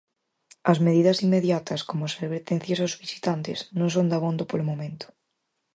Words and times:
As 0.71 0.77
medidas 0.85 1.21
inmediatas, 1.25 1.81
como 1.89 2.01
as 2.05 2.15
advertencias 2.21 2.79
aos 2.81 2.97
visitantes, 3.03 3.59
non 3.79 3.89
son 3.95 4.09
dabondo 4.13 4.43
polo 4.49 4.67
momento. 4.71 5.05